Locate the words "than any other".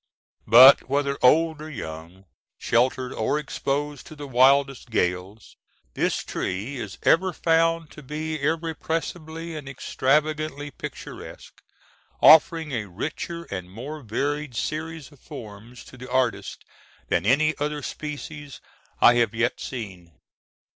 17.09-17.83